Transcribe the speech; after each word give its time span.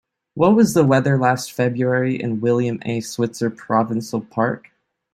What 0.33 0.55
was 0.55 0.73
the 0.73 0.83
weather 0.83 1.15
last 1.15 1.51
February 1.51 2.19
in 2.19 2.41
William 2.41 2.79
A. 2.85 3.01
Switzer 3.01 3.51
Provincial 3.51 4.19
Park? 4.21 4.71